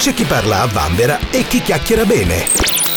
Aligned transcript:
C'è 0.00 0.14
chi 0.14 0.24
parla 0.24 0.62
a 0.62 0.66
vanvera 0.66 1.18
e 1.30 1.46
chi 1.46 1.60
chiacchiera 1.60 2.06
bene. 2.06 2.46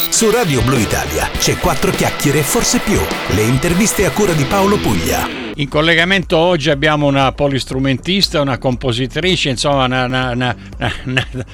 Su 0.09 0.31
Radio 0.31 0.61
Blue 0.61 0.79
Italia 0.79 1.29
c'è 1.37 1.57
quattro 1.57 1.91
chiacchiere 1.91 2.39
e 2.39 2.43
forse 2.43 2.79
più. 2.79 2.97
Le 3.35 3.41
interviste 3.41 4.05
a 4.05 4.11
cura 4.11 4.31
di 4.31 4.45
Paolo 4.45 4.77
Puglia. 4.77 5.27
In 5.55 5.67
collegamento 5.67 6.37
oggi 6.37 6.69
abbiamo 6.69 7.05
una 7.05 7.33
polistrumentista, 7.33 8.39
una 8.39 8.57
compositrice, 8.57 9.49
insomma 9.49 9.83
una, 9.83 10.05
una, 10.05 10.31
una, 10.31 10.55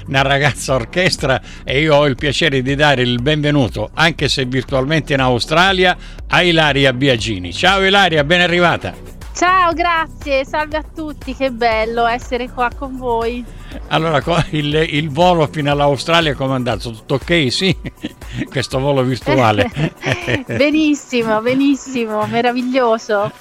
una, 0.05 0.21
ragazza 0.21 0.75
orchestra 0.75 1.41
e 1.63 1.81
io 1.81 1.95
ho 1.95 2.05
il 2.05 2.13
piacere 2.13 2.61
di 2.61 2.75
dare 2.75 3.01
il 3.01 3.19
benvenuto, 3.19 3.89
anche 3.95 4.29
se 4.29 4.45
virtualmente 4.45 5.13
in 5.13 5.21
Australia, 5.21 5.97
a 6.27 6.43
Ilaria 6.43 6.93
Biagini. 6.93 7.51
Ciao 7.51 7.83
Ilaria, 7.83 8.23
ben 8.23 8.41
arrivata. 8.41 9.18
Ciao, 9.33 9.73
grazie, 9.73 10.43
salve 10.43 10.77
a 10.77 10.83
tutti, 10.83 11.35
che 11.35 11.51
bello 11.51 12.05
essere 12.05 12.49
qua 12.49 12.69
con 12.75 12.97
voi. 12.97 13.43
Allora, 13.87 14.21
il, 14.49 14.73
il 14.89 15.09
volo 15.09 15.47
fino 15.51 15.71
all'Australia 15.71 16.33
come 16.35 16.53
è 16.53 16.55
andato? 16.55 16.91
Tutto 16.91 17.15
ok? 17.15 17.51
Sì, 17.51 17.75
questo 18.49 18.79
volo 18.79 19.03
virtuale. 19.03 19.69
benissimo, 20.45 21.41
benissimo, 21.41 22.25
meraviglioso. 22.27 23.31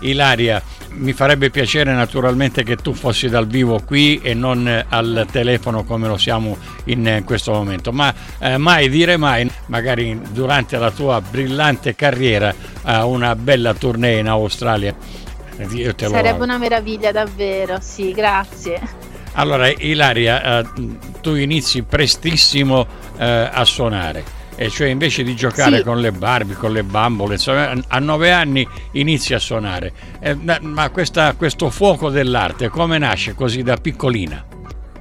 Ilaria, 0.00 0.62
mi 0.96 1.12
farebbe 1.12 1.50
piacere 1.50 1.92
naturalmente 1.92 2.62
che 2.62 2.76
tu 2.76 2.92
fossi 2.94 3.28
dal 3.28 3.46
vivo 3.46 3.80
qui 3.84 4.20
e 4.22 4.34
non 4.34 4.84
al 4.88 5.26
telefono 5.30 5.84
come 5.84 6.08
lo 6.08 6.16
siamo 6.16 6.56
in 6.84 7.22
questo 7.24 7.52
momento, 7.52 7.92
ma 7.92 8.12
eh, 8.38 8.56
mai 8.56 8.88
dire 8.88 9.16
mai, 9.16 9.50
magari 9.66 10.20
durante 10.30 10.78
la 10.78 10.90
tua 10.90 11.20
brillante 11.20 11.94
carriera, 11.94 12.54
a 12.82 13.06
una 13.06 13.34
bella 13.34 13.74
tournée 13.74 14.18
in 14.18 14.28
Australia. 14.28 14.94
Sarebbe 16.16 16.42
una 16.42 16.58
meraviglia 16.58 17.12
davvero, 17.12 17.78
sì, 17.80 18.12
grazie. 18.12 18.80
Allora, 19.34 19.68
Ilaria, 19.68 20.60
eh, 20.60 20.66
tu 21.20 21.34
inizi 21.34 21.82
prestissimo 21.82 22.86
eh, 23.16 23.50
a 23.52 23.64
suonare 23.64 24.42
e 24.56 24.70
cioè 24.70 24.88
invece 24.88 25.24
di 25.24 25.34
giocare 25.34 25.78
sì. 25.78 25.82
con 25.82 26.00
le 26.00 26.12
Barbie, 26.12 26.54
con 26.54 26.72
le 26.72 26.84
bambole, 26.84 27.34
insomma, 27.34 27.74
a 27.88 27.98
nove 27.98 28.30
anni 28.30 28.66
inizi 28.92 29.34
a 29.34 29.38
suonare. 29.38 29.92
Eh, 30.20 30.36
ma 30.60 30.90
questa, 30.90 31.34
questo 31.34 31.70
fuoco 31.70 32.10
dell'arte 32.10 32.68
come 32.68 32.98
nasce 32.98 33.34
così 33.34 33.62
da 33.62 33.76
piccolina? 33.76 34.53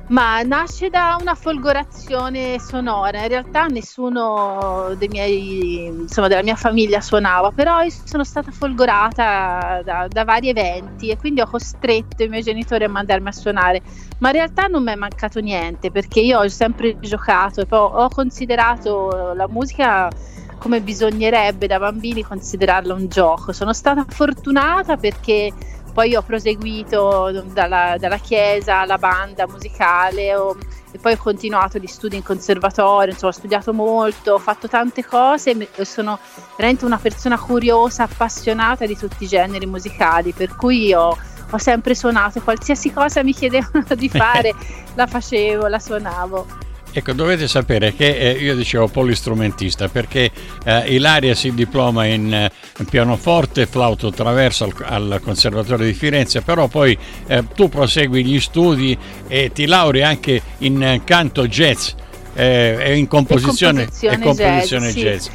Ma 0.08 0.42
nasce 0.42 0.90
da 0.90 1.16
una 1.20 1.34
folgorazione 1.34 2.60
sonora, 2.60 3.22
in 3.22 3.28
realtà 3.30 3.68
nessuno 3.68 4.94
miei, 5.10 5.86
insomma, 5.86 6.28
della 6.28 6.44
mia 6.44 6.58
famiglia 6.58 7.00
suonava, 7.00 7.52
però 7.52 7.82
io 7.82 7.90
sono 8.04 8.26
stata 8.26 8.52
folgorata 8.52 9.82
da, 9.84 10.08
da, 10.10 10.24
vari 10.26 10.50
eventi 10.50 11.10
e 11.10 11.18
quindi 11.18 11.40
ho 11.40 11.48
costretto 11.48 12.22
i 12.22 12.28
miei 12.28 12.44
genitori 12.44 12.84
a 12.84 12.90
mandarmi 12.90 13.30
a 13.30 13.32
suonare, 13.32 13.82
ma 14.18 14.28
in 14.28 14.36
realtà 14.36 14.68
non 14.68 14.84
mi 14.84 14.92
è 14.92 14.96
mancato 14.96 15.40
niente 15.40 15.90
perché 15.90 16.20
io 16.20 16.40
ho 16.40 16.50
sempre 16.50 17.00
giocato 17.00 17.62
e 17.62 17.66
poi 17.66 17.80
ho 17.80 18.10
considerato 18.10 19.34
la 19.34 19.48
musica 19.48 20.10
come 20.58 20.82
bisognerebbe 20.82 21.66
da 21.68 21.80
bambini 21.80 22.24
considerarla 22.24 22.94
un 22.94 23.08
gioco. 23.08 23.52
Sono 23.52 23.74
stata 23.74 24.06
fortunata 24.08 24.98
perché 24.98 25.52
poi 25.94 26.16
ho 26.16 26.24
proseguito 26.24 27.44
dalla, 27.54 27.96
dalla 28.00 28.18
chiesa 28.18 28.80
alla 28.80 28.98
banda 28.98 29.48
musicale 29.48 30.36
ho, 30.36 30.58
e 30.92 30.98
poi 30.98 31.14
ho 31.14 31.18
continuato 31.18 31.78
gli 31.78 31.88
studi 31.88 32.16
in 32.16 32.24
conservatorio, 32.24 33.14
insomma, 33.14 33.32
ho 33.32 33.36
studiato 33.36 33.74
molto, 33.74 34.34
ho 34.34 34.40
fatto 34.40 34.68
tante 34.68 35.06
cose 35.06 35.70
e 35.76 35.86
sono 35.86 36.20
veramente 36.58 36.86
una 36.86 36.98
persona 36.98 37.38
curiosa, 37.38 38.04
appassionata 38.04 38.86
di 38.86 38.98
tutti 38.98 39.24
i 39.24 39.28
generi 39.28 39.66
musicali, 39.66 40.34
per 40.34 40.56
cui 40.56 40.94
ho, 40.94 41.16
ho 41.50 41.58
sempre 41.58 41.96
suonato, 41.96 42.42
qualsiasi 42.42 42.92
cosa 42.92 43.24
mi 43.24 43.34
chiedevano 43.34 43.86
di 43.96 44.10
fare 44.10 44.54
la 44.96 45.08
facevo, 45.08 45.68
la 45.68 45.80
suonavo. 45.80 46.72
Ecco, 46.96 47.14
dovete 47.14 47.48
sapere 47.48 47.96
che 47.96 48.16
eh, 48.16 48.32
io 48.34 48.56
dicevo 48.56 48.88
polistrumentista 48.88 49.88
perché 49.88 50.30
eh, 50.64 50.94
Ilaria 50.94 51.34
si 51.34 51.52
diploma 51.52 52.06
in, 52.06 52.32
eh, 52.32 52.52
pianoforte 52.88 53.62
e 53.62 53.66
flauto 53.66 54.12
traverso 54.12 54.66
al, 54.66 54.74
al, 54.84 55.22
Conservatorio 55.24 55.88
di 55.88 55.94
Firenze, 55.94 56.42
però 56.42 56.68
poi 56.68 56.96
eh, 57.26 57.46
tu 57.56 57.68
prosegui 57.68 58.24
gli 58.24 58.40
studi 58.40 58.96
e 59.28 59.52
ti 59.52 59.66
lauri 59.66 60.04
anche 60.04 60.40
in 60.60 60.84
eh, 60.84 61.02
canto 61.04 61.48
jazz 61.48 61.90
eh, 62.36 62.78
e 62.80 62.96
in 62.96 63.08
composizione, 63.08 63.88
e 64.00 64.20
composizione, 64.20 64.92
jazz. 64.92 64.96
jazz. 64.96 65.24
Sì. 65.24 65.32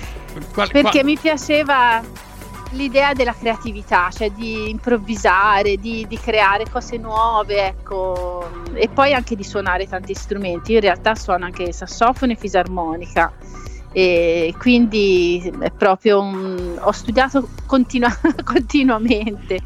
Qual, 0.52 0.70
perché 0.70 0.90
qual... 0.90 1.04
mi 1.04 1.18
piaceva 1.18 2.00
l'idea 2.70 3.12
della 3.14 3.34
creatività, 3.34 4.10
cioè 4.10 4.30
di 4.30 4.70
improvvisare, 4.70 5.76
di, 5.76 6.06
di, 6.08 6.18
creare 6.18 6.64
cose 6.70 6.96
nuove, 6.96 7.66
ecco, 7.66 8.48
e 8.74 8.88
poi 8.88 9.14
anche 9.14 9.36
di 9.36 9.44
suonare 9.44 9.86
tanti 9.86 10.14
strumenti. 10.14 10.72
Io 10.72 10.78
in 10.78 10.84
realtà 10.84 11.14
suono 11.14 11.44
anche 11.44 11.72
sassofono 11.72 12.32
e 12.32 12.36
fisarmonica. 12.36 13.32
E 13.90 14.54
quindi 14.58 15.52
è 15.60 15.70
proprio 15.70 16.20
un... 16.20 16.78
ho 16.78 16.92
studiato 16.92 17.48
continua- 17.64 18.16
continuamente 18.44 19.60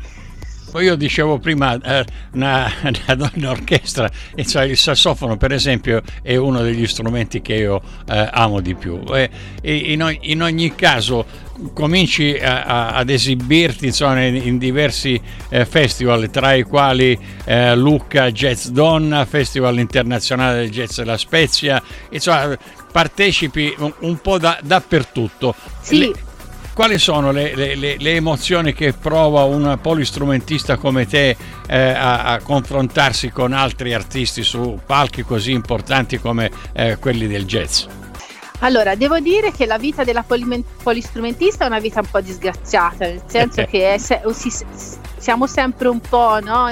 io 0.81 0.94
dicevo 0.97 1.38
prima 1.38 1.78
eh, 1.81 2.05
una, 2.33 2.71
donna 3.16 3.50
orchestra, 3.50 4.10
cioè 4.44 4.65
il 4.65 4.77
sassofono 4.77 5.37
per 5.37 5.53
esempio 5.53 6.03
è 6.22 6.37
uno 6.37 6.62
degli 6.62 6.87
strumenti 6.87 7.43
che 7.43 7.55
io 7.55 7.83
eh, 8.09 8.28
amo 8.33 8.60
di 8.60 8.75
più. 8.75 9.03
E, 9.12 9.31
in, 9.62 10.19
in, 10.21 10.43
ogni 10.43 10.75
caso 10.75 11.25
cominci 11.72 12.38
a, 12.38 12.65
a, 12.65 12.88
ad 12.94 13.10
esibirti 13.10 13.87
insomma, 13.87 14.25
in, 14.25 14.37
in 14.37 14.59
diversi 14.59 15.21
eh, 15.50 15.65
festival, 15.65 16.31
tra 16.31 16.55
i 16.55 16.62
quali 16.62 17.19
eh, 17.44 17.77
Lucca 17.77 18.31
Jazz 18.31 18.69
Donna, 18.69 19.25
Festival 19.25 19.78
Internazionale 19.78 20.60
del 20.60 20.71
Jazz 20.71 20.99
La 21.00 21.19
Spezia, 21.19 21.83
insomma 22.10 22.56
partecipi 22.91 23.75
un, 23.78 23.93
un 24.00 24.21
po' 24.21 24.39
da, 24.39 24.59
dappertutto. 24.62 25.54
Sì. 25.81 25.99
Le, 25.99 26.12
quali 26.75 26.99
sono 26.99 27.33
le, 27.33 27.55
le, 27.55 27.75
le, 27.77 28.12
emozioni 28.15 28.72
che 28.72 28.93
prova 28.93 29.44
un 29.44 29.78
polistrumentista 29.81 30.77
come 30.77 31.06
te 31.06 31.37
eh, 31.66 31.77
a, 31.77 32.25
a, 32.25 32.41
confrontarsi 32.41 33.31
con 33.31 33.53
altri 33.53 33.93
artisti 33.93 34.43
su 34.43 34.78
palchi 34.84 35.22
così 35.22 35.53
importanti 35.53 36.19
come 36.19 36.50
eh, 36.72 36.97
quelli 36.99 37.27
del 37.27 37.44
jazz? 37.44 37.84
Allora, 38.60 38.94
devo 38.94 39.19
dire 39.19 39.50
che 39.50 39.66
la 39.66 39.77
vita 39.77 40.05
della 40.05 40.25
polistrumentista 40.25 41.65
è 41.65 41.66
una 41.66 41.81
vita 41.81 42.00
un 42.00 42.06
po' 42.09 42.21
disgraziata, 42.21 43.06
nel 43.06 43.22
senso 43.27 43.65
che 43.65 43.97
se, 43.99 44.21
si, 44.33 44.50
siamo 45.16 45.49
sempre 45.49 45.89
un 45.89 46.00
po', 46.00 46.39
no? 46.41 46.69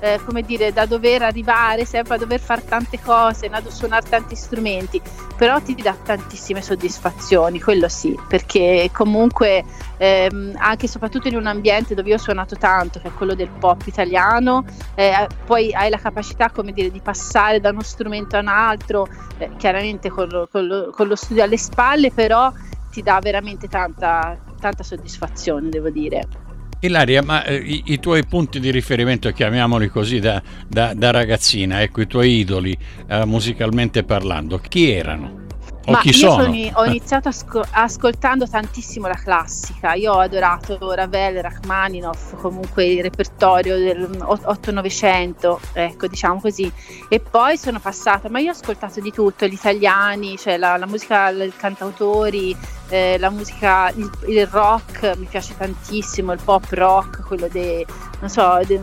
Eh, 0.00 0.20
come 0.24 0.42
dire, 0.42 0.72
da 0.72 0.86
dover 0.86 1.22
arrivare 1.22 1.84
sempre 1.84 2.14
a 2.14 2.18
dover 2.18 2.40
fare 2.40 2.64
tante 2.64 3.00
cose, 3.00 3.46
a 3.46 3.62
suonare 3.68 4.08
tanti 4.08 4.34
strumenti, 4.34 5.00
però 5.36 5.60
ti 5.60 5.74
dà 5.74 5.96
tantissime 6.02 6.62
soddisfazioni, 6.62 7.60
quello 7.60 7.88
sì, 7.88 8.18
perché 8.28 8.90
comunque 8.92 9.64
ehm, 9.96 10.54
anche 10.56 10.86
e 10.86 10.88
soprattutto 10.88 11.28
in 11.28 11.36
un 11.36 11.46
ambiente 11.46 11.94
dove 11.94 12.08
io 12.08 12.14
ho 12.16 12.18
suonato 12.18 12.56
tanto, 12.56 13.00
che 13.00 13.08
è 13.08 13.12
quello 13.12 13.34
del 13.34 13.50
pop 13.50 13.82
italiano, 13.86 14.64
eh, 14.94 15.26
poi 15.44 15.74
hai 15.74 15.90
la 15.90 15.98
capacità, 15.98 16.50
come 16.50 16.72
dire, 16.72 16.90
di 16.90 17.00
passare 17.00 17.60
da 17.60 17.70
uno 17.70 17.82
strumento 17.82 18.36
a 18.36 18.40
un 18.40 18.48
altro, 18.48 19.08
eh, 19.38 19.50
chiaramente 19.56 20.10
con 20.10 20.28
lo, 20.28 20.48
con, 20.50 20.66
lo, 20.66 20.90
con 20.90 21.08
lo 21.08 21.16
studio 21.16 21.42
alle 21.42 21.58
spalle, 21.58 22.10
però 22.10 22.52
ti 22.90 23.02
dà 23.02 23.18
veramente 23.20 23.68
tanta, 23.68 24.36
tanta 24.58 24.82
soddisfazione, 24.82 25.68
devo 25.68 25.90
dire. 25.90 26.47
Ilaria, 26.80 27.22
ma 27.22 27.44
eh, 27.44 27.56
i, 27.56 27.82
i, 27.86 27.98
tuoi 27.98 28.24
punti 28.24 28.60
di 28.60 28.70
riferimento, 28.70 29.32
chiamiamoli 29.32 29.88
così, 29.88 30.20
da, 30.20 30.40
da, 30.68 30.94
da 30.94 31.10
ragazzina, 31.10 31.82
ecco, 31.82 32.00
i 32.00 32.06
tuoi 32.06 32.38
idoli 32.38 32.76
eh, 33.08 33.24
musicalmente 33.24 34.04
parlando, 34.04 34.58
chi 34.58 34.90
erano? 34.90 35.47
O 35.88 35.92
Ma 35.92 36.00
chi 36.00 36.08
io 36.08 36.12
sono? 36.12 36.42
Sono, 36.42 36.70
ho 36.74 36.84
iniziato 36.84 37.28
asco- 37.28 37.64
ascoltando 37.70 38.46
tantissimo 38.46 39.06
la 39.06 39.14
classica, 39.14 39.94
io 39.94 40.12
ho 40.12 40.18
adorato 40.18 40.92
Ravel, 40.92 41.40
Rachmaninoff, 41.40 42.34
comunque 42.36 42.84
il 42.84 43.02
repertorio 43.02 43.78
del 43.78 44.02
8-900, 44.02 45.58
ecco 45.72 46.06
diciamo 46.06 46.40
così, 46.40 46.70
e 47.08 47.20
poi 47.20 47.56
sono 47.56 47.80
passata, 47.80 48.28
ma 48.28 48.38
io 48.38 48.50
ho 48.50 48.52
ascoltato 48.52 49.00
di 49.00 49.10
tutto, 49.10 49.46
gli 49.46 49.54
italiani, 49.54 50.36
cioè 50.36 50.58
la, 50.58 50.76
la 50.76 50.86
musica, 50.86 51.30
i 51.30 51.52
cantautori, 51.56 52.54
eh, 52.90 53.16
la 53.18 53.30
musica, 53.30 53.90
il, 53.96 54.10
il, 54.26 54.46
rock 54.46 55.16
mi 55.16 55.24
piace 55.24 55.56
tantissimo, 55.56 56.32
il 56.32 56.40
pop 56.44 56.66
rock, 56.68 57.26
quello 57.26 57.48
dei, 57.50 57.84
non 58.20 58.28
so, 58.28 58.60
dei, 58.66 58.78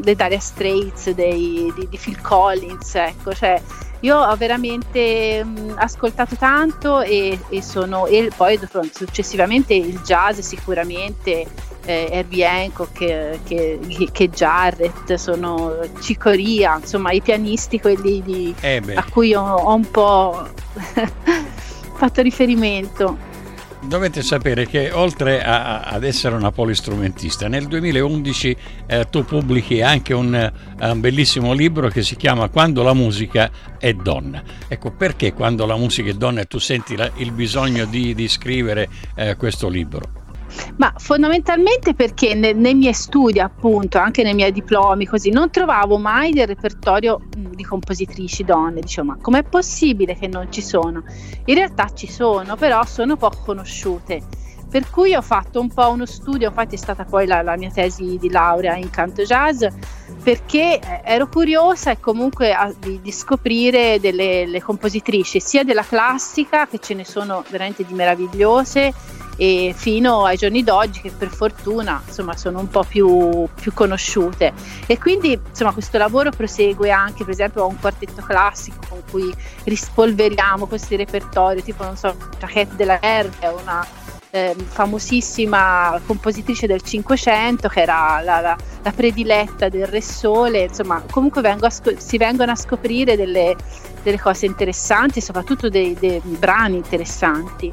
dei 0.00 0.14
Daria 0.14 0.40
Straits, 0.40 1.10
dei, 1.10 1.70
di, 1.76 1.86
di 1.86 1.98
Phil 1.98 2.18
Collins, 2.22 2.94
ecco, 2.94 3.34
cioè 3.34 3.60
io 4.00 4.18
ho 4.18 4.36
veramente 4.36 5.42
mh, 5.42 5.74
ascoltato 5.76 6.36
tanto 6.36 7.00
e, 7.00 7.38
e, 7.48 7.62
sono, 7.62 8.06
e 8.06 8.30
poi 8.36 8.58
successivamente 8.92 9.74
il 9.74 10.00
jazz 10.02 10.38
sicuramente, 10.40 11.46
eh, 11.84 12.08
Herbie 12.10 12.44
Hancock, 12.44 12.98
che, 13.44 13.78
che, 13.88 14.08
che, 14.12 14.28
Jarrett, 14.28 15.14
sono 15.14 15.78
Cicoria, 16.00 16.76
insomma 16.76 17.12
i 17.12 17.20
pianisti 17.20 17.80
quelli 17.80 18.22
di, 18.22 18.54
eh 18.60 18.82
a 18.94 19.04
cui 19.10 19.34
ho, 19.34 19.42
ho 19.42 19.74
un 19.74 19.90
po' 19.90 20.46
fatto 21.94 22.22
riferimento. 22.22 23.34
Dovete 23.82 24.22
sapere 24.22 24.66
che 24.66 24.90
oltre 24.92 25.42
a, 25.42 25.82
ad 25.82 26.04
essere 26.04 26.34
una 26.34 26.50
polistrumentista, 26.50 27.48
nel 27.48 27.66
2011 27.66 28.56
eh, 28.86 29.06
tu 29.10 29.24
pubblichi 29.24 29.82
anche 29.82 30.14
un, 30.14 30.34
eh, 30.34 30.52
un, 30.90 31.00
bellissimo 31.00 31.52
libro 31.52 31.88
che 31.88 32.02
si 32.02 32.16
chiama 32.16 32.48
Quando 32.48 32.82
la 32.82 32.94
musica 32.94 33.50
è 33.78 33.92
donna. 33.92 34.42
Ecco, 34.68 34.90
perché 34.90 35.32
quando 35.32 35.66
la 35.66 35.76
musica 35.76 36.10
è 36.10 36.14
donna 36.14 36.44
tu 36.44 36.58
senti 36.58 36.96
la, 36.96 37.10
il 37.16 37.32
bisogno 37.32 37.84
di, 37.84 38.14
di 38.14 38.28
scrivere 38.28 38.88
eh, 39.14 39.36
questo 39.36 39.68
libro? 39.68 40.25
Ma 40.76 40.92
fondamentalmente 40.96 41.94
perché 41.94 42.34
ne, 42.34 42.52
nei 42.52 42.74
miei 42.74 42.92
studi, 42.92 43.40
appunto, 43.40 43.98
anche 43.98 44.22
nei 44.22 44.34
miei 44.34 44.52
diplomi, 44.52 45.06
così, 45.06 45.30
non 45.30 45.50
trovavo 45.50 45.96
mai 45.98 46.32
del 46.32 46.46
repertorio 46.46 47.20
di 47.36 47.64
compositrici 47.64 48.44
donne. 48.44 48.80
Dicevo, 48.80 49.08
ma 49.08 49.18
com'è 49.20 49.42
possibile 49.42 50.16
che 50.16 50.28
non 50.28 50.50
ci 50.50 50.62
sono? 50.62 51.02
In 51.46 51.54
realtà 51.54 51.90
ci 51.94 52.10
sono, 52.10 52.56
però 52.56 52.84
sono 52.84 53.16
poco 53.16 53.38
conosciute. 53.44 54.22
Per 54.68 54.90
cui 54.90 55.14
ho 55.14 55.22
fatto 55.22 55.60
un 55.60 55.72
po' 55.72 55.88
uno 55.90 56.06
studio, 56.06 56.48
infatti 56.48 56.74
è 56.74 56.78
stata 56.78 57.04
poi 57.04 57.26
la, 57.26 57.40
la 57.40 57.56
mia 57.56 57.70
tesi 57.70 58.18
di 58.18 58.28
laurea 58.28 58.74
in 58.74 58.90
canto 58.90 59.22
jazz, 59.22 59.64
perché 60.22 60.80
eh, 60.80 61.00
ero 61.04 61.28
curiosa 61.28 61.92
e 61.92 62.00
comunque 62.00 62.52
a, 62.52 62.74
di, 62.76 63.00
di, 63.00 63.12
scoprire 63.12 64.00
delle 64.00 64.60
compositrici, 64.60 65.40
sia 65.40 65.62
della 65.62 65.84
classica, 65.84 66.66
che 66.66 66.78
ce 66.80 66.94
ne 66.94 67.04
sono 67.04 67.44
veramente 67.48 67.84
di 67.84 67.94
meravigliose, 67.94 68.92
e 69.36 69.74
fino 69.76 70.24
ai 70.24 70.36
giorni 70.36 70.62
d'oggi 70.62 71.00
che 71.00 71.10
per 71.10 71.28
fortuna 71.28 72.02
insomma 72.06 72.36
sono 72.36 72.58
un 72.58 72.68
po' 72.68 72.84
più, 72.84 73.46
più 73.60 73.72
conosciute. 73.72 74.52
E 74.86 74.98
quindi 74.98 75.38
insomma 75.48 75.72
questo 75.72 75.98
lavoro 75.98 76.30
prosegue 76.30 76.90
anche 76.90 77.24
per 77.24 77.32
esempio 77.32 77.62
a 77.62 77.66
un 77.66 77.78
quartetto 77.78 78.22
classico 78.22 78.78
con 78.88 79.02
cui 79.10 79.32
rispolveriamo 79.64 80.66
questi 80.66 80.96
repertori 80.96 81.62
tipo 81.62 81.84
non 81.84 81.96
so 81.96 82.14
Jacquette 82.38 82.76
de 82.76 82.84
la 82.84 83.00
Herre 83.00 83.54
una 83.60 83.86
eh, 84.30 84.54
famosissima 84.66 86.00
compositrice 86.04 86.66
del 86.66 86.82
Cinquecento 86.82 87.68
che 87.68 87.82
era 87.82 88.20
la, 88.22 88.40
la, 88.40 88.56
la, 88.82 88.92
prediletta 88.92 89.68
del 89.68 89.86
Re 89.86 90.02
Sole. 90.02 90.64
Insomma 90.64 91.02
comunque 91.10 91.40
vengo 91.40 91.68
sco- 91.70 91.98
si 91.98 92.16
vengono 92.18 92.52
a 92.52 92.56
scoprire 92.56 93.16
delle, 93.16 93.56
delle 94.02 94.18
cose 94.18 94.46
interessanti 94.46 95.20
soprattutto 95.20 95.68
dei, 95.68 95.94
dei 95.98 96.20
brani 96.24 96.76
interessanti 96.76 97.72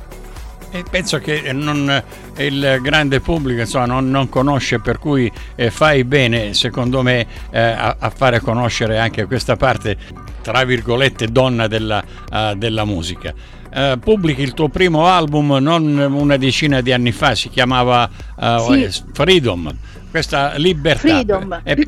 e 0.75 0.83
penso 0.89 1.19
che 1.19 1.53
non, 1.53 2.03
il 2.37 2.79
grande 2.81 3.19
pubblico 3.19 3.61
insomma, 3.61 3.85
non, 3.85 4.09
non, 4.09 4.27
conosce, 4.27 4.79
per 4.79 4.97
cui 4.97 5.31
eh, 5.55 5.69
fai 5.69 6.03
bene, 6.03 6.55
secondo 6.55 7.03
me, 7.03 7.27
eh, 7.51 7.59
a, 7.59 7.95
a, 7.99 8.09
fare 8.09 8.39
conoscere 8.39 8.97
anche 8.97 9.25
questa 9.25 9.55
parte, 9.55 9.95
tra 10.41 10.63
virgolette, 10.63 11.27
donna 11.27 11.67
della, 11.67 12.03
uh, 12.31 12.55
della 12.55 12.85
musica. 12.85 13.33
Uh, 13.71 13.99
pubblichi 13.99 14.41
il 14.41 14.53
tuo 14.53 14.69
primo 14.69 15.07
album 15.07 15.57
non 15.59 15.95
una 15.97 16.37
decina 16.37 16.81
di 16.81 16.91
anni 16.91 17.11
fa, 17.11 17.35
si 17.35 17.49
chiamava 17.49 18.09
uh, 18.35 18.73
sì. 18.73 19.03
Freedom 19.13 19.75
questa 20.09 20.55
libertà. 20.57 20.99
Freedom. 20.99 21.61
Eh, 21.63 21.87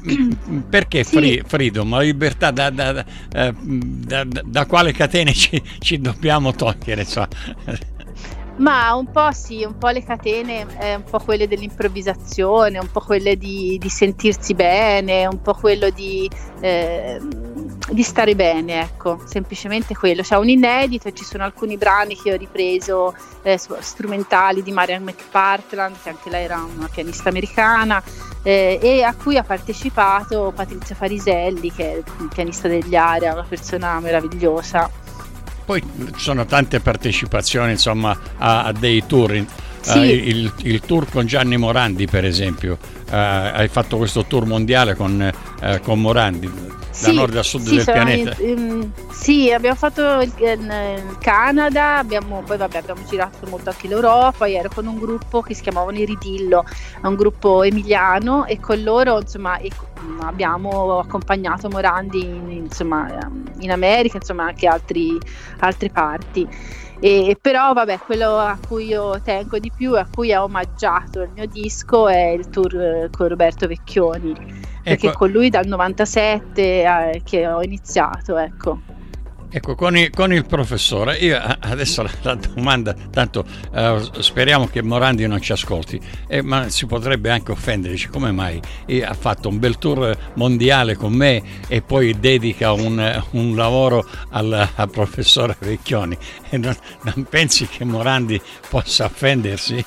perché 0.68 1.04
sì. 1.04 1.16
free, 1.16 1.44
freedom? 1.46 1.92
La 1.92 2.02
libertà 2.02 2.50
da, 2.50 2.72
da, 2.72 3.06
da, 3.30 4.26
da 4.44 4.66
quale 4.66 4.94
catene 4.94 5.32
ci, 5.34 5.62
ci 5.80 6.00
dobbiamo 6.00 6.54
togliere? 6.54 7.02
Insomma. 7.02 7.28
Ma 8.58 8.94
un 8.94 9.12
po' 9.12 9.34
sì, 9.34 9.66
un 9.66 9.78
po' 9.78 9.90
le 9.90 10.02
catene, 10.02 10.66
eh, 10.80 10.96
un 10.96 11.04
po' 11.04 11.20
quelle 11.20 11.46
dell'improvvisazione, 11.46 12.80
un 12.80 12.90
po' 12.90 13.02
quelle 13.02 13.38
di, 13.38 13.78
di 13.78 13.90
sentirsi 13.90 14.54
bene, 14.54 15.26
un 15.26 15.42
po' 15.42 15.54
quello 15.56 15.90
di, 15.90 16.30
eh, 16.62 17.20
di, 17.90 18.04
stare 18.04 18.34
bene, 18.34 18.82
ecco, 18.82 19.20
semplicemente 19.26 19.94
quello. 19.94 20.22
C'è 20.22 20.38
un 20.38 20.48
inedito 20.48 21.10
e 21.10 21.14
ci 21.14 21.26
sono 21.26 21.44
alcuni 21.44 21.76
brani 21.76 22.16
che 22.16 22.32
ho 22.32 22.38
ripreso 22.38 23.14
eh, 23.42 23.58
strumentali 23.58 24.64
di 24.64 24.72
Marian 24.72 25.04
McPartland, 25.04 25.98
che 26.02 26.10
anche 26.10 26.30
lei 26.30 26.46
era 26.46 26.64
una 26.78 26.88
pianista 26.88 27.28
americana, 27.28 28.02
eh, 28.42 28.80
e 28.82 29.04
a 29.04 29.14
cui 29.16 29.36
ha 29.36 29.44
partecipato 29.44 30.54
Patrizia 30.56 30.96
Fariselli, 30.96 31.74
che 31.74 31.98
è 31.98 32.28
pianista 32.34 32.70
degli 32.70 32.96
Aria, 32.96 33.34
una 33.34 33.46
persona 33.48 34.00
meravigliosa. 34.00 35.04
Poi 35.66 35.82
ci 35.82 36.22
sono 36.22 36.46
tante 36.46 36.80
partecipazioni 36.80 37.72
insomma, 37.72 38.18
a, 38.38 38.66
a 38.66 38.72
dei 38.72 39.04
tour. 39.06 39.44
Sì. 39.82 39.98
Uh, 39.98 40.02
il, 40.02 40.54
il, 40.64 40.80
tour 40.82 41.10
con 41.10 41.26
Gianni 41.26 41.58
Morandi, 41.58 42.08
per 42.08 42.26
esempio, 42.26 42.78
uh, 42.82 43.12
hai 43.12 43.68
fatto 43.68 43.98
questo 43.98 44.26
tour 44.26 44.46
mondiale 44.46 44.96
con, 44.96 45.32
uh, 45.62 45.80
con 45.82 46.02
Morandi 46.02 46.50
da 47.02 47.12
nord 47.12 47.36
a 47.36 47.44
sud 47.44 47.62
sì, 47.62 47.76
del 47.76 47.84
pianeta. 47.84 48.42
In, 48.42 48.92
sì, 49.12 49.52
abbiamo 49.52 49.76
fatto 49.76 50.22
il, 50.22 50.34
il 50.38 51.18
Canada, 51.20 51.98
abbiamo, 51.98 52.42
poi 52.46 52.58
vabbè, 52.58 52.78
abbiamo 52.78 53.02
girato 53.08 53.48
molto 53.48 53.70
anche 53.70 53.88
l'Europa, 53.88 54.46
io 54.46 54.60
ero 54.60 54.70
con 54.74 54.88
un 54.88 54.98
gruppo 54.98 55.42
che 55.42 55.54
si 55.54 55.62
chiamavano 55.62 55.98
i 55.98 56.06
Ridillo, 56.06 56.64
un 57.02 57.16
gruppo 57.16 57.64
emiliano 57.64 58.46
e 58.46 58.60
con 58.60 58.82
loro 58.82 59.20
insomma 59.20 59.60
abbiamo 60.22 61.00
accompagnato 61.00 61.70
Morandi 61.70 62.24
in, 62.24 62.52
insomma, 62.52 63.08
in 63.60 63.72
America, 63.72 64.18
insomma 64.18 64.46
anche 64.46 64.68
altri, 64.68 65.18
altre 65.60 65.90
parti. 65.90 66.48
E, 67.00 67.38
però 67.40 67.74
vabbè, 67.74 68.00
quello 68.00 68.38
a 68.38 68.58
cui 68.66 68.88
io 68.88 69.20
tengo 69.22 69.60
di 69.60 69.70
più 69.70 69.96
e 69.96 70.00
a 70.00 70.08
cui 70.10 70.34
ho 70.34 70.44
omaggiato 70.44 71.22
il 71.22 71.30
mio 71.34 71.46
disco 71.46 72.08
è 72.08 72.30
il 72.30 72.50
tour 72.50 73.10
con 73.12 73.28
Roberto 73.28 73.68
Vecchioni 73.68 74.74
perché 74.86 75.08
ecco. 75.08 75.18
con 75.18 75.32
lui 75.32 75.50
dal 75.50 75.66
97 75.66 76.62
eh, 76.62 77.22
che 77.24 77.48
ho 77.48 77.64
iniziato, 77.64 78.38
ecco. 78.38 78.80
Ecco, 79.50 79.74
con 79.74 79.98
il, 79.98 80.10
con 80.10 80.34
il, 80.34 80.46
professore, 80.46 81.16
io 81.16 81.40
adesso 81.60 82.04
la, 82.04 82.12
la 82.24 82.36
domanda, 82.36 82.94
tanto 83.10 83.46
uh, 83.72 84.22
speriamo 84.22 84.68
che 84.68 84.84
Morandi 84.84 85.26
non 85.28 85.40
ci 85.40 85.54
ascolti, 85.54 86.00
eh, 86.28 86.42
ma 86.42 86.68
si 86.70 86.86
potrebbe 86.86 87.30
anche 87.30 87.52
offendere, 87.52 87.94
dice 87.94 88.10
come 88.10 88.32
mai 88.32 88.60
ha 89.02 89.14
fatto 89.14 89.48
un 89.48 89.58
bel 89.58 89.78
tour 89.78 90.16
mondiale 90.34 90.96
con 90.96 91.14
me 91.14 91.42
e 91.70 91.82
poi 91.82 92.20
dedica 92.20 92.74
un, 92.74 93.24
un 93.32 93.56
lavoro 93.56 94.06
al, 94.32 94.70
al, 94.76 94.90
professore 94.90 95.56
Vecchioni 95.58 96.18
e 96.50 96.58
non, 96.58 96.76
non 97.04 97.26
pensi 97.30 97.66
che 97.66 97.86
Morandi 97.86 98.42
possa 98.70 99.06
offendersi? 99.06 99.86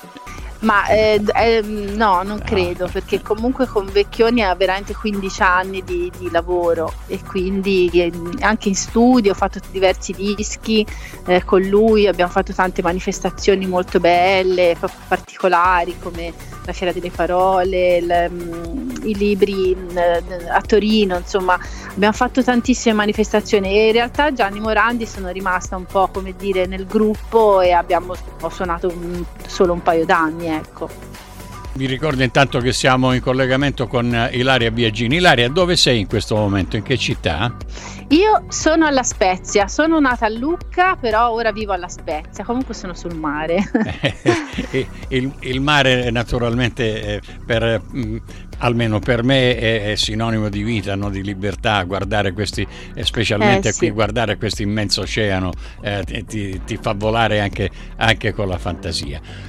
Ma 0.61 0.87
eh, 0.87 1.23
eh, 1.35 1.61
no, 1.61 2.21
non 2.23 2.39
credo, 2.39 2.89
perché 2.91 3.21
comunque 3.21 3.65
con 3.65 3.85
Vecchioni 3.85 4.43
ha 4.43 4.53
veramente 4.55 4.93
15 4.93 5.41
anni 5.41 5.83
di, 5.85 6.11
di 6.17 6.29
lavoro 6.29 6.91
e 7.07 7.21
quindi 7.23 7.89
eh, 7.93 8.11
anche 8.41 8.67
in 8.67 8.75
studio 8.75 9.31
ho 9.31 9.35
fatto 9.35 9.59
diversi 9.71 10.11
dischi 10.11 10.85
eh, 11.27 11.45
con 11.45 11.61
lui, 11.61 12.07
abbiamo 12.07 12.31
fatto 12.31 12.53
tante 12.53 12.81
manifestazioni 12.81 13.67
molto 13.67 14.01
belle, 14.01 14.75
particolari 15.07 15.97
come 15.97 16.33
la 16.69 16.73
Fiera 16.73 16.91
delle 16.91 17.11
Parole, 17.11 17.97
il, 17.97 18.27
um, 18.29 18.99
i 19.03 19.15
libri 19.15 19.75
uh, 19.75 19.97
a 20.49 20.61
Torino, 20.61 21.17
insomma 21.17 21.59
abbiamo 21.89 22.13
fatto 22.13 22.43
tantissime 22.43 22.93
manifestazioni 22.93 23.75
e 23.75 23.87
in 23.87 23.91
realtà 23.91 24.31
Gianni 24.31 24.59
Morandi 24.59 25.05
sono 25.05 25.29
rimasta 25.29 25.75
un 25.75 25.85
po' 25.85 26.09
come 26.11 26.33
dire 26.37 26.65
nel 26.65 26.85
gruppo 26.85 27.61
e 27.61 27.71
abbiamo 27.71 28.15
ho 28.41 28.49
suonato 28.49 28.87
un, 28.87 29.23
solo 29.47 29.73
un 29.73 29.81
paio 29.81 30.05
d'anni 30.05 30.47
ecco. 30.47 30.89
Vi 31.79 31.85
ricordo 31.85 32.23
intanto 32.23 32.59
che 32.59 32.73
siamo 32.73 33.13
in 33.13 33.21
collegamento 33.21 33.87
con 33.87 34.13
eh, 34.13 34.31
Ilaria 34.33 34.69
Biagini. 34.69 35.15
Ilaria, 35.15 35.47
dove 35.47 35.77
sei 35.77 36.01
in 36.01 36.07
questo 36.07 36.35
momento? 36.35 36.75
In 36.75 36.83
che 36.83 36.97
città? 36.97 37.55
Io 38.09 38.43
sono 38.49 38.85
alla 38.85 39.03
Spezia, 39.03 39.69
sono 39.69 39.97
nata 39.97 40.25
a 40.25 40.29
Lucca, 40.29 40.97
però 40.97 41.31
ora 41.31 41.53
vivo 41.53 41.71
alla 41.71 41.87
Spezia, 41.87 42.43
comunque 42.43 42.73
sono 42.73 42.93
sul 42.93 43.15
mare. 43.15 43.63
il, 45.07 45.31
il, 45.39 45.61
mare 45.61 46.11
naturalmente 46.11 47.01
eh, 47.01 47.21
per, 47.45 47.81
mm, 47.95 48.17
almeno 48.57 48.99
per 48.99 49.23
me 49.23 49.55
è, 49.55 49.95
sinonimo 49.95 50.49
di 50.49 50.63
vita, 50.63 50.95
no? 50.95 51.09
di 51.09 51.23
libertà, 51.23 51.81
guardare 51.83 52.33
questi, 52.33 52.67
specialmente 53.03 53.69
eh, 53.69 53.71
sì. 53.71 53.77
qui 53.77 53.91
guardare 53.91 54.35
questo 54.35 54.63
immenso 54.63 54.99
oceano 54.99 55.53
eh, 55.79 56.03
ti, 56.27 56.61
ti, 56.65 56.77
fa 56.81 56.93
volare 56.93 57.39
anche, 57.39 57.69
anche 57.95 58.33
con 58.33 58.49
la 58.49 58.57
fantasia. 58.57 59.48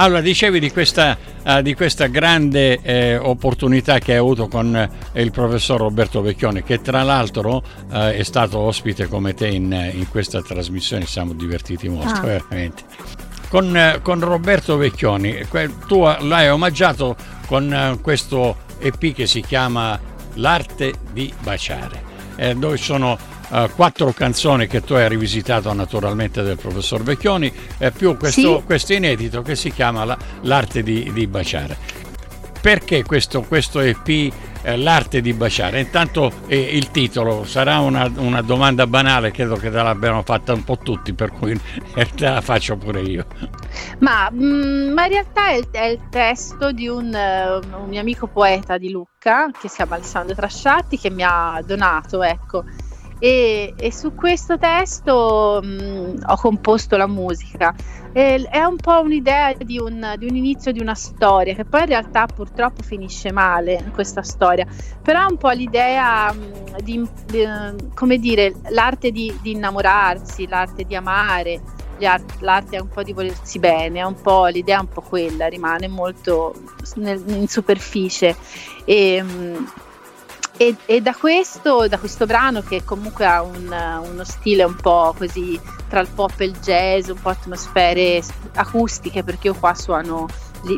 Allora, 0.00 0.20
dicevi 0.20 0.60
di 0.60 0.70
questa, 0.70 1.18
uh, 1.44 1.60
di 1.60 1.74
questa 1.74 2.06
grande 2.06 2.80
eh, 2.82 3.16
opportunità 3.16 3.98
che 3.98 4.12
hai 4.12 4.18
avuto 4.18 4.46
con 4.46 4.76
eh, 4.76 5.20
il 5.20 5.32
professor 5.32 5.80
Roberto 5.80 6.20
Vecchioni, 6.22 6.62
che 6.62 6.80
tra 6.80 7.02
l'altro 7.02 7.56
uh, 7.56 7.94
è 7.94 8.22
stato 8.22 8.58
ospite 8.58 9.08
come 9.08 9.34
te 9.34 9.48
in, 9.48 9.72
in 9.72 10.08
questa 10.08 10.40
trasmissione, 10.40 11.04
siamo 11.04 11.32
divertiti 11.32 11.88
molto, 11.88 12.14
ah. 12.14 12.20
veramente. 12.20 12.84
Con, 13.48 13.74
uh, 13.74 14.00
con, 14.00 14.20
Roberto 14.20 14.76
Vecchioni, 14.76 15.36
tu 15.88 16.02
l'hai 16.02 16.48
omaggiato 16.48 17.16
con 17.48 17.98
questo 18.00 18.56
EP 18.78 19.12
che 19.12 19.26
si 19.26 19.40
chiama 19.40 19.98
L'arte 20.34 20.92
di 21.12 21.32
baciare, 21.42 22.02
dove 22.54 22.76
sono 22.76 23.18
uh, 23.48 23.68
quattro 23.74 24.12
canzoni 24.12 24.66
che 24.66 24.82
tu 24.82 24.94
hai 24.94 25.08
rivisitato 25.08 25.72
naturalmente 25.72 26.42
del 26.42 26.56
professor 26.56 27.02
Vecchioni, 27.02 27.52
eh, 27.78 27.90
più 27.90 28.16
questo, 28.16 28.58
sì. 28.58 28.64
questo, 28.64 28.92
inedito 28.92 29.42
che 29.42 29.56
si 29.56 29.72
chiama 29.72 30.04
la, 30.04 30.16
L'arte 30.42 30.82
di, 30.82 31.10
di 31.12 31.26
baciare. 31.26 31.76
Perché 32.60 33.04
questo, 33.04 33.42
questo 33.42 33.80
EP 33.80 34.32
eh, 34.62 34.76
l'arte 34.76 35.20
di 35.20 35.32
baciare. 35.32 35.80
Intanto 35.80 36.32
eh, 36.46 36.58
il 36.58 36.90
titolo 36.90 37.44
sarà 37.44 37.78
una, 37.78 38.10
una, 38.16 38.42
domanda 38.42 38.86
banale, 38.86 39.30
credo 39.30 39.54
che 39.56 39.70
te 39.70 39.82
l'abbiano 39.82 40.22
fatta 40.22 40.52
un 40.52 40.64
po' 40.64 40.78
tutti, 40.78 41.14
per 41.14 41.30
cui 41.30 41.58
te 42.14 42.28
la 42.28 42.40
faccio 42.40 42.76
pure 42.76 43.00
io. 43.00 43.26
Ma, 44.00 44.28
mh, 44.30 44.44
mm, 44.44 44.92
ma 44.92 45.04
in 45.04 45.10
realtà 45.10 45.48
è 45.48 45.54
il, 45.54 45.68
è 45.70 45.84
il 45.84 46.00
testo 46.10 46.72
di 46.72 46.88
un, 46.88 47.06
uh, 47.06 47.80
un, 47.80 47.88
mio 47.88 48.00
amico 48.00 48.26
poeta 48.26 48.78
di 48.78 48.90
Lucca, 48.90 49.50
che 49.58 49.68
si 49.68 49.76
chiama 49.76 49.94
Alessandro 49.94 50.34
Trasciatti, 50.34 50.98
che 50.98 51.10
mi 51.10 51.22
ha 51.24 51.62
donato, 51.64 52.22
ecco. 52.22 52.64
E, 53.18 53.74
e 53.76 53.92
su 53.92 54.14
questo 54.14 54.58
testo 54.58 55.60
mh, 55.62 55.66
mm, 55.66 56.16
ho 56.26 56.36
composto 56.36 56.96
la 56.96 57.06
musica. 57.06 57.74
E, 58.12 58.46
è 58.48 58.62
un 58.62 58.76
po' 58.76 59.00
un'idea 59.00 59.52
di 59.54 59.78
un, 59.78 60.14
di 60.16 60.26
un, 60.26 60.36
inizio 60.36 60.72
di 60.72 60.80
una 60.80 60.94
storia, 60.94 61.54
che 61.54 61.64
poi 61.64 61.80
in 61.80 61.86
realtà 61.86 62.26
purtroppo 62.26 62.82
finisce 62.82 63.32
male 63.32 63.90
questa 63.92 64.22
storia, 64.22 64.66
però 65.02 65.26
è 65.26 65.30
un 65.30 65.36
po' 65.36 65.50
l'idea 65.50 66.32
mh, 66.32 66.38
mm, 66.38 66.76
di, 66.82 67.08
di, 67.26 67.44
come 67.94 68.18
dire, 68.18 68.54
l'arte 68.68 69.10
di, 69.10 69.36
di 69.42 69.52
innamorarsi, 69.52 70.46
l'arte 70.46 70.84
di 70.84 70.94
amare 70.94 71.60
l'arte 72.40 72.76
è 72.76 72.80
un 72.80 72.88
po' 72.88 73.02
di 73.02 73.12
volersi 73.12 73.58
bene, 73.58 73.98
è 74.00 74.04
un 74.04 74.20
po' 74.20 74.46
l'idea 74.46 74.78
è 74.78 74.80
un 74.80 74.88
po' 74.88 75.00
quella, 75.00 75.48
rimane 75.48 75.88
molto 75.88 76.54
nel, 76.96 77.22
in 77.26 77.48
superficie. 77.48 78.36
E, 78.84 79.24
e, 80.58 80.74
e, 80.86 81.00
da 81.00 81.14
questo, 81.14 81.86
da 81.86 81.98
questo 81.98 82.26
brano 82.26 82.62
che 82.62 82.84
comunque 82.84 83.24
ha 83.24 83.42
un, 83.42 84.02
uno 84.10 84.24
stile 84.24 84.64
un 84.64 84.74
po' 84.74 85.14
così 85.16 85.58
tra 85.88 86.00
il 86.00 86.08
pop 86.12 86.40
e 86.40 86.46
il 86.46 86.58
jazz, 86.58 87.08
un 87.08 87.20
po' 87.20 87.28
atmosfere 87.30 88.20
acustiche, 88.54 89.22
perché 89.22 89.46
io 89.46 89.54
qua 89.54 89.74
suono 89.74 90.26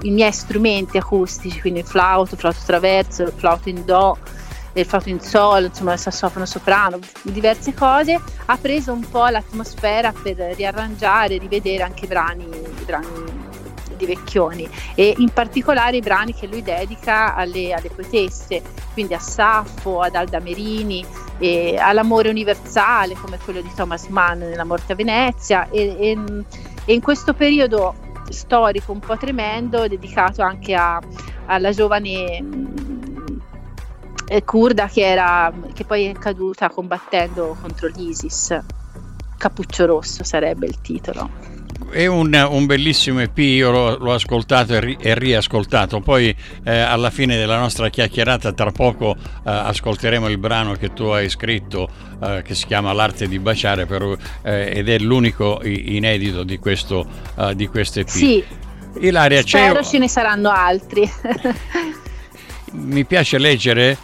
i 0.03 0.11
miei 0.11 0.33
strumenti 0.33 0.99
acustici, 0.99 1.61
quindi 1.61 1.81
il 1.81 1.87
flauto, 1.87 2.35
il 2.35 2.41
flauto 2.41 2.59
traverso, 2.65 3.23
il 3.23 3.33
flauto 3.35 3.71
in 3.71 3.83
do, 3.87 4.19
il 4.75 4.85
flauto 4.85 5.09
in 5.09 5.21
sol, 5.21 5.65
insomma 5.65 5.95
il 5.95 5.99
sassofono 5.99 6.45
soprano, 6.45 6.99
diverse 7.23 7.73
cose, 7.73 8.21
ha 8.45 8.57
preso 8.59 8.93
un 8.93 9.09
po' 9.09 9.27
l'atmosfera 9.29 10.13
per 10.13 10.37
riarrangiare, 10.37 11.39
rivedere 11.39 11.83
anche 11.83 12.07
brani, 12.07 12.47
brani 12.85 13.30
di 14.00 14.07
Vecchioni 14.07 14.69
e 14.95 15.14
in 15.19 15.28
particolare 15.30 15.99
i 15.99 16.00
brani 16.00 16.35
che 16.35 16.47
lui 16.47 16.62
dedica 16.62 17.35
alle, 17.35 17.73
alle 17.73 17.90
poetesse, 17.90 18.62
quindi 18.92 19.14
a 19.14 19.19
Saffo, 19.19 20.00
ad 20.00 20.14
Alda 20.14 20.40
Merini, 20.40 21.04
all'amore 21.78 22.28
universale 22.28 23.14
come 23.14 23.38
quello 23.38 23.61
di 23.61 23.71
Thomas 23.75 24.07
Mann 24.09 24.40
nella 24.40 24.64
Morte 24.64 24.92
a 24.92 24.95
Venezia 24.95 25.69
e, 25.71 25.97
e, 25.99 26.19
e 26.85 26.92
in 26.92 27.00
questo 27.00 27.33
periodo 27.33 27.95
storico 28.28 28.92
un 28.92 29.00
po' 29.00 29.16
tremendo 29.16 29.88
dedicato 29.88 30.42
anche 30.42 30.75
a, 30.75 31.00
alla 31.47 31.73
giovane 31.73 32.45
kurda 34.45 34.87
che, 34.87 35.04
era, 35.04 35.52
che 35.73 35.85
poi 35.85 36.07
è 36.07 36.12
caduta 36.12 36.69
combattendo 36.69 37.57
contro 37.61 37.88
l'ISIS. 37.88 38.59
Cappuccio 39.37 39.87
Rosso 39.87 40.23
sarebbe 40.23 40.66
il 40.66 40.80
titolo 40.80 41.60
è 41.90 42.06
un, 42.06 42.49
un, 42.50 42.66
bellissimo 42.66 43.20
EP, 43.20 43.37
io 43.38 43.70
l'ho, 43.70 43.97
l'ho 43.99 44.14
ascoltato 44.14 44.75
e, 44.75 44.80
ri, 44.80 44.97
e, 45.00 45.14
riascoltato, 45.14 46.00
poi 46.00 46.35
eh, 46.64 46.78
alla 46.78 47.11
fine 47.11 47.37
della 47.37 47.59
nostra 47.59 47.88
chiacchierata 47.88 48.52
tra 48.52 48.70
poco 48.70 49.16
eh, 49.16 49.50
ascolteremo 49.50 50.28
il 50.28 50.38
brano 50.38 50.73
che 50.75 50.92
tu 50.92 51.04
hai 51.04 51.28
scritto 51.28 51.88
eh, 52.23 52.42
che 52.44 52.54
si 52.54 52.66
chiama 52.66 52.92
L'arte 52.92 53.28
di 53.28 53.38
baciare 53.38 53.87
per, 53.87 54.16
eh, 54.42 54.73
ed 54.75 54.88
è 54.88 54.99
l'unico 54.99 55.61
inedito 55.62 56.42
di 56.42 56.59
questo, 56.59 57.06
uh, 57.37 57.52
di 57.54 57.66
questo 57.66 58.00
EP. 58.00 58.09
Sì, 58.09 58.44
Ilaria, 59.00 59.42
spero 59.42 59.80
c'è... 59.80 59.85
ce 59.85 59.99
ne 59.99 60.09
saranno 60.09 60.50
altri. 60.50 61.11
Mi 62.73 63.04
piace 63.04 63.38
leggere 63.38 63.97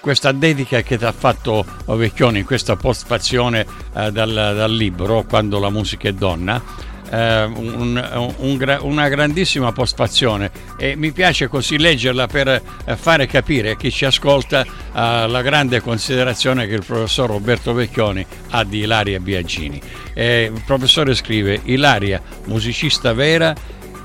questa 0.00 0.32
dedica 0.32 0.82
che 0.82 0.98
ti 0.98 1.04
ha 1.04 1.12
fatto 1.12 1.64
Vecchioni 1.86 2.40
in 2.40 2.44
questa 2.44 2.76
postfazione 2.76 3.66
eh, 3.94 4.10
dal, 4.10 4.32
dal 4.32 4.72
libro 4.72 5.24
Quando 5.28 5.58
la 5.60 5.70
musica 5.70 6.08
è 6.08 6.12
donna 6.12 6.90
eh, 7.12 7.44
un, 7.44 8.32
un, 8.38 8.78
una 8.80 9.08
grandissima 9.08 9.70
postfazione 9.72 10.50
e 10.78 10.96
mi 10.96 11.12
piace 11.12 11.48
così 11.48 11.78
leggerla 11.78 12.26
per 12.26 12.48
eh, 12.48 12.96
fare 12.96 13.26
capire 13.26 13.72
a 13.72 13.76
chi 13.76 13.90
ci 13.90 14.06
ascolta 14.06 14.62
eh, 14.62 14.68
la 14.92 15.42
grande 15.42 15.80
considerazione 15.80 16.66
che 16.66 16.74
il 16.74 16.84
professor 16.84 17.28
Roberto 17.28 17.74
Vecchioni 17.74 18.24
ha 18.50 18.64
di 18.64 18.80
Ilaria 18.80 19.20
Biagini. 19.20 19.80
Eh, 20.14 20.50
il 20.52 20.62
professore 20.64 21.14
scrive 21.14 21.60
Ilaria, 21.64 22.20
musicista 22.46 23.12
vera 23.12 23.54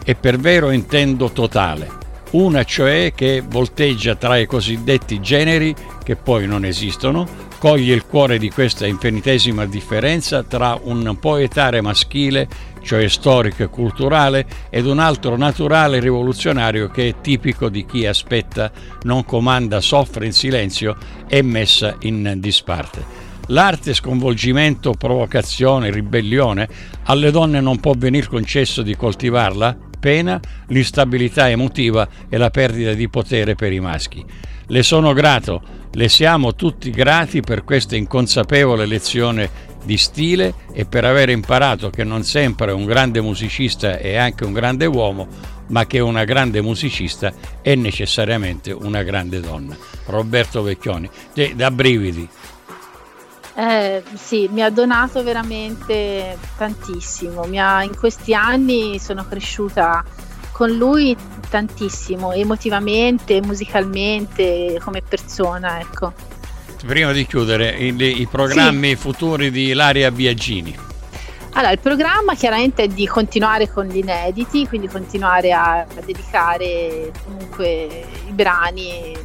e 0.04 0.16
per 0.16 0.38
vero 0.38 0.72
intendo 0.72 1.32
totale 1.32 2.06
una 2.30 2.64
cioè 2.66 3.14
che 3.16 3.42
volteggia 3.46 4.16
tra 4.16 4.38
i 4.38 4.46
cosiddetti 4.46 5.22
generi 5.22 5.74
che 6.04 6.18
poi 6.18 6.46
non 6.46 6.66
esistono, 6.66 7.47
coglie 7.58 7.94
il 7.94 8.06
cuore 8.06 8.38
di 8.38 8.50
questa 8.50 8.86
infinitesima 8.86 9.66
differenza 9.66 10.44
tra 10.44 10.80
un 10.82 11.18
poetare 11.20 11.82
maschile 11.82 12.76
cioè 12.88 13.10
storico 13.10 13.64
e 13.64 13.68
culturale, 13.68 14.46
ed 14.70 14.86
un 14.86 15.00
altro 15.00 15.36
naturale 15.36 16.00
rivoluzionario 16.00 16.88
che 16.88 17.10
è 17.10 17.16
tipico 17.20 17.68
di 17.68 17.86
chi 17.86 18.06
aspetta, 18.06 18.72
non 19.02 19.26
comanda, 19.26 19.82
soffre 19.82 20.26
in 20.26 20.32
silenzio 20.32 20.96
e 21.28 21.42
messa 21.42 21.98
in 22.04 22.36
disparte. 22.38 23.26
L'arte 23.48 23.94
sconvolgimento, 23.94 24.92
provocazione, 24.92 25.92
ribellione, 25.92 26.70
alle 27.04 27.30
donne 27.30 27.60
non 27.60 27.82
può 27.82 27.94
venir 27.98 28.30
concesso 28.30 28.82
di 28.82 28.96
coltivarla? 28.96 29.87
Pena, 30.00 30.39
l'instabilità 30.68 31.50
emotiva 31.50 32.08
e 32.30 32.38
la 32.38 32.50
perdita 32.50 32.94
di 32.94 33.10
potere 33.10 33.56
per 33.56 33.72
i 33.72 33.80
maschi. 33.80 34.24
Le 34.68 34.84
sono 34.84 35.13
grato, 35.13 35.62
le 35.92 36.10
siamo 36.10 36.54
tutti 36.54 36.89
grati 36.92 37.42
per 37.42 37.63
questa 37.63 37.96
inconsapevole 37.96 38.86
lezione 38.86 39.50
di 39.84 39.98
stile 39.98 40.54
e 40.74 40.86
per 40.86 41.06
aver 41.06 41.30
imparato 41.30 41.89
che 41.89 42.04
non 42.04 42.24
sempre 42.24 42.74
un 42.74 42.86
grande 42.86 43.22
musicista 43.22 43.98
è 43.98 44.18
anche 44.18 44.44
un 44.44 44.51
grande 44.51 44.86
uomo, 44.86 45.27
ma 45.68 45.88
che 45.88 46.00
una 46.00 46.25
grande 46.25 46.62
musicista 46.62 47.34
è 47.62 47.74
necessariamente 47.75 48.72
una 48.72 49.04
grande 49.04 49.39
donna. 49.39 49.75
Roberto 50.06 50.62
Vecchioni, 50.62 51.10
da 51.56 51.72
brividi. 51.72 52.27
Eh, 53.58 54.04
sì, 54.14 54.48
mi 54.52 54.62
ha 54.62 54.70
donato 54.70 55.24
veramente 55.24 56.38
tantissimo. 56.58 57.42
Ha, 57.42 57.84
in 57.84 57.98
questi 57.98 58.36
anni 58.36 59.00
sono 59.00 59.26
cresciuta 59.28 60.06
con 60.52 60.70
lui 60.70 61.18
tantissimo, 61.50 62.34
emotivamente, 62.34 63.42
musicalmente, 63.42 64.80
come 64.84 65.02
persona, 65.02 65.80
ecco 65.80 66.36
prima 66.86 67.12
di 67.12 67.26
chiudere, 67.26 67.76
i, 67.76 68.22
i 68.22 68.28
programmi 68.28 68.90
sì. 68.90 68.96
futuri 68.96 69.52
di 69.52 69.70
Ilaria 69.70 70.12
Biagini. 70.12 70.76
Allora, 71.54 71.72
il 71.72 71.80
programma 71.80 72.36
chiaramente 72.36 72.84
è 72.84 72.88
di 72.88 73.08
continuare 73.08 73.70
con 73.72 73.86
gli 73.86 73.98
inediti, 73.98 74.68
quindi 74.68 74.88
continuare 74.88 75.52
a, 75.54 75.80
a 75.80 75.88
dedicare 76.06 77.12
comunque 77.26 78.06
i 78.28 78.32
brani 78.32 79.16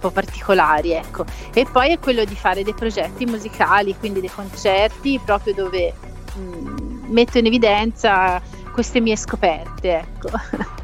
po' 0.00 0.10
particolari, 0.10 0.92
ecco. 0.92 1.24
E 1.52 1.66
poi 1.70 1.92
è 1.92 1.98
quello 1.98 2.24
di 2.24 2.34
fare 2.34 2.64
dei 2.64 2.74
progetti 2.74 3.26
musicali, 3.26 3.96
quindi 3.96 4.20
dei 4.20 4.30
concerti 4.30 5.20
proprio 5.24 5.54
dove 5.54 5.94
mh, 6.34 6.40
mm, 6.40 7.12
metto 7.12 7.38
in 7.38 7.46
evidenza 7.46 8.40
queste 8.72 9.00
mie 9.00 9.16
scoperte, 9.16 9.98
ecco. 9.98 10.30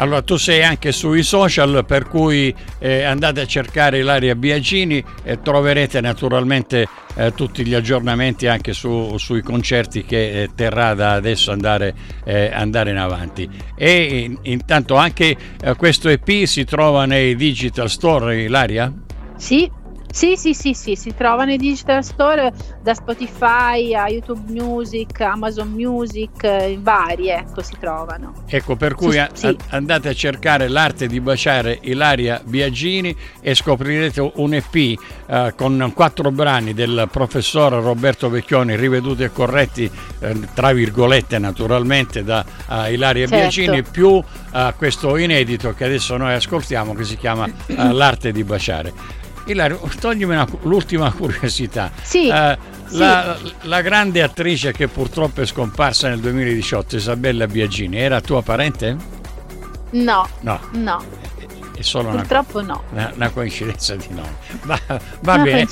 Allora 0.00 0.22
tu 0.22 0.36
sei 0.36 0.62
anche 0.64 0.92
sui 0.92 1.22
social 1.22 1.84
per 1.86 2.08
cui 2.08 2.54
eh, 2.78 3.02
andate 3.02 3.42
a 3.42 3.46
cercare 3.46 3.98
Ilaria 3.98 4.34
Biagini 4.34 5.04
e 5.22 5.42
troverete 5.42 6.00
naturalmente 6.00 6.88
eh, 7.16 7.34
tutti 7.34 7.66
gli 7.66 7.74
aggiornamenti 7.74 8.46
anche 8.46 8.72
su, 8.72 9.18
sui 9.18 9.42
concerti 9.42 10.06
che 10.06 10.42
eh, 10.42 10.50
terrà 10.54 10.94
da 10.94 11.12
adesso 11.12 11.52
andare, 11.52 11.94
eh, 12.24 12.50
andare 12.50 12.92
in 12.92 12.96
avanti. 12.96 13.46
E 13.76 14.24
in, 14.24 14.38
intanto 14.42 14.96
anche 14.96 15.36
eh, 15.62 15.76
questo 15.76 16.08
EP 16.08 16.44
si 16.44 16.64
trova 16.64 17.04
nei 17.04 17.36
digital 17.36 17.90
store 17.90 18.40
Ilaria? 18.40 18.90
Sì, 19.36 19.70
sì, 20.12 20.36
sì, 20.36 20.54
sì, 20.54 20.74
sì, 20.74 20.96
si 20.96 21.14
trova 21.14 21.44
nei 21.44 21.56
digital 21.56 22.02
store 22.02 22.52
da 22.82 22.94
Spotify 22.94 23.94
a 23.94 24.08
YouTube 24.08 24.50
Music, 24.52 25.20
Amazon 25.20 25.70
Music, 25.70 26.42
eh, 26.42 26.78
vari, 26.80 27.28
ecco, 27.28 27.62
si 27.62 27.76
trovano. 27.78 28.44
Ecco, 28.46 28.76
per 28.76 28.94
cui 28.94 29.12
sì, 29.12 29.26
sì. 29.32 29.56
andate 29.68 30.08
a 30.08 30.12
cercare 30.12 30.68
l'arte 30.68 31.06
di 31.06 31.20
baciare 31.20 31.78
Ilaria 31.82 32.40
Biagini 32.44 33.16
e 33.40 33.54
scoprirete 33.54 34.32
un 34.34 34.54
EP 34.54 34.74
eh, 34.74 35.52
con 35.56 35.92
quattro 35.94 36.30
brani 36.30 36.74
del 36.74 37.08
professor 37.10 37.72
Roberto 37.72 38.28
Vecchioni, 38.28 38.76
riveduti 38.76 39.22
e 39.22 39.32
corretti, 39.32 39.90
eh, 40.20 40.40
tra 40.54 40.72
virgolette 40.72 41.38
naturalmente, 41.38 42.24
da 42.24 42.44
uh, 42.68 42.90
Ilaria 42.90 43.26
certo. 43.26 43.36
Biagini, 43.36 43.82
più 43.82 44.08
uh, 44.08 44.24
questo 44.76 45.16
inedito 45.16 45.72
che 45.74 45.84
adesso 45.84 46.16
noi 46.16 46.34
ascoltiamo 46.34 46.94
che 46.94 47.04
si 47.04 47.16
chiama 47.16 47.44
uh, 47.44 47.92
L'arte 47.92 48.32
di 48.32 48.42
baciare. 48.42 49.18
Ilario, 49.46 49.80
toglimi 49.98 50.32
una, 50.34 50.46
l'ultima 50.62 51.10
curiosità. 51.12 51.90
Sì, 52.02 52.28
uh, 52.28 52.56
sì. 52.86 52.98
La, 52.98 53.36
la, 53.62 53.80
grande 53.80 54.22
attrice 54.22 54.72
che 54.72 54.88
purtroppo 54.88 55.40
è 55.40 55.46
scomparsa 55.46 56.08
nel 56.08 56.20
2018, 56.20 56.96
Isabella 56.96 57.46
Biagini, 57.46 57.98
era 57.98 58.20
tua 58.20 58.42
parente? 58.42 58.96
No. 59.90 60.28
No. 60.40 60.60
no. 60.72 61.02
È 61.74 61.82
solo 61.82 62.10
Purtroppo 62.10 62.58
una, 62.58 62.74
no. 62.74 62.82
Una, 62.90 63.12
una, 63.14 63.30
coincidenza 63.30 63.96
di 63.96 64.08
nome. 64.10 64.34
Va, 64.64 64.78
va 65.20 65.38
bene. 65.38 65.66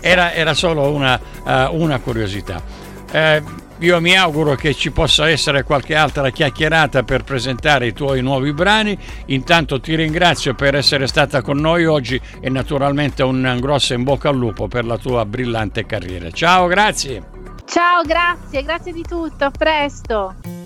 Era, 0.00 0.32
era 0.34 0.52
solo 0.52 0.90
una, 0.90 1.18
uh, 1.42 1.74
una 1.74 1.98
curiosità. 2.00 2.62
Eh, 3.10 3.42
io 3.84 4.00
mi 4.00 4.16
auguro 4.16 4.54
che 4.54 4.74
ci 4.74 4.90
possa 4.90 5.28
essere 5.28 5.62
qualche 5.62 5.94
altra 5.94 6.30
chiacchierata 6.30 7.02
per 7.02 7.22
presentare 7.22 7.88
i 7.88 7.92
tuoi 7.92 8.22
nuovi 8.22 8.54
brani. 8.54 8.98
Intanto 9.26 9.78
ti 9.78 9.94
ringrazio 9.94 10.54
per 10.54 10.74
essere 10.74 11.06
stata 11.06 11.42
con 11.42 11.58
noi 11.58 11.84
oggi 11.84 12.18
e 12.40 12.48
naturalmente 12.48 13.22
un 13.22 13.58
grosso 13.60 13.92
in 13.92 14.02
bocca 14.02 14.30
al 14.30 14.36
lupo 14.36 14.68
per 14.68 14.86
la 14.86 14.96
tua 14.96 15.26
brillante 15.26 15.84
carriera. 15.84 16.30
Ciao, 16.30 16.66
grazie. 16.66 17.22
Ciao, 17.66 18.02
grazie, 18.04 18.62
grazie 18.62 18.92
di 18.92 19.02
tutto, 19.02 19.44
a 19.44 19.50
presto. 19.50 20.63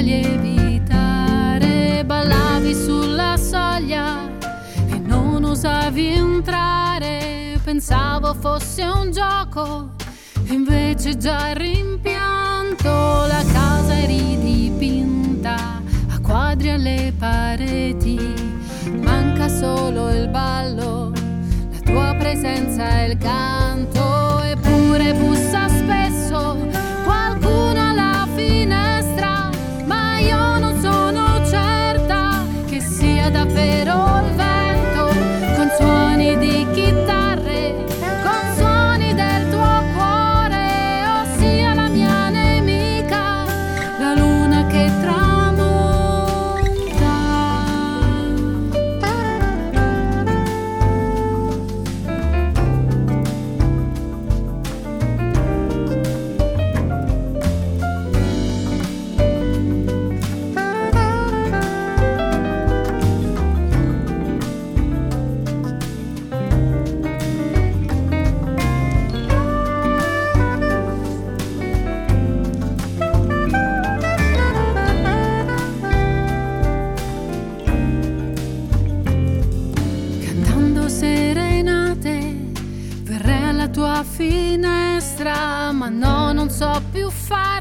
Lievitare, 0.00 2.04
ballavi 2.04 2.74
sulla 2.74 3.36
soglia 3.36 4.28
e 4.88 4.98
non 4.98 5.44
osavi 5.44 6.14
entrare, 6.14 7.60
pensavo 7.62 8.34
fosse 8.34 8.82
un 8.84 9.12
gioco, 9.12 9.90
invece 10.48 11.16
già 11.16 11.52
rimpianto. 11.52 12.88
La 12.88 13.44
casa 13.52 13.94
è 13.94 14.06
ridipinta 14.06 15.80
quadri 16.30 16.70
alle 16.70 17.12
pareti, 17.18 18.16
manca 19.00 19.48
solo 19.48 20.10
il 20.10 20.28
ballo, 20.28 21.10
la 21.72 21.80
tua 21.84 22.14
presenza 22.16 23.00
e 23.00 23.10
il 23.10 23.18
canto, 23.18 24.40
eppure 24.42 25.12
bussa 25.14 25.69
sia 33.30 33.44
davvero 33.44 34.26
il 34.26 34.34
vento 34.34 34.39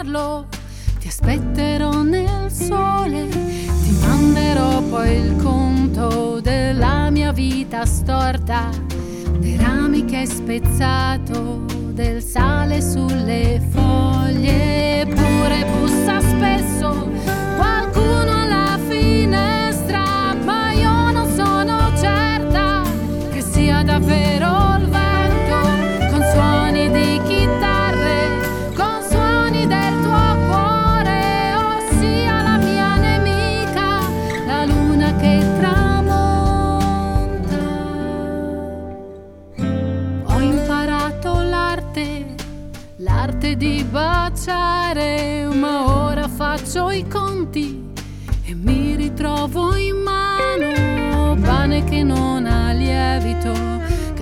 farlo. 0.10 0.48
Ti 1.00 1.08
aspetterò 1.08 2.02
nel 2.02 2.52
sole, 2.52 3.28
ti 3.30 3.98
manderò 4.02 4.82
poi 4.82 5.16
il 5.16 5.36
conto 5.42 6.40
della 6.42 7.10
mia 7.10 7.32
vita 7.32 7.86
storta, 7.86 8.70
dei 9.38 9.56
rami 9.56 10.04
che 10.06 10.18
hai 10.18 10.28
spezzato, 10.28 11.64
del 11.94 12.22
sale 12.22 12.82
sulle 12.82 13.62
foglie, 13.70 15.06
pure 15.06 15.66
bussa 15.80 16.20
spesso 16.20 17.09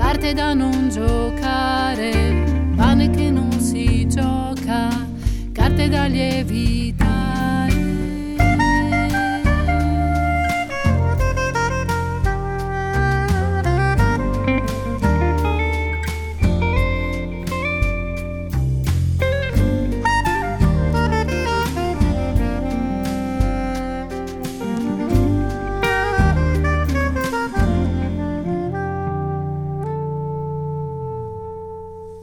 carte 0.08 0.34
da 0.34 0.54
non 0.54 0.90
giocare 0.90 2.46
pane 2.78 3.10
che 3.10 3.30
non 3.30 3.52
si 3.60 4.08
gioca, 4.08 4.88
carte 5.52 5.90
da 5.90 6.06
lievitare. 6.06 7.07